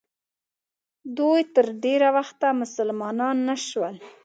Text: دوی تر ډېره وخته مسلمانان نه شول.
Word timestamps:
دوی 1.17 1.41
تر 1.55 1.65
ډېره 1.83 2.09
وخته 2.17 2.45
مسلمانان 2.61 3.35
نه 3.47 3.55
شول. 3.67 3.95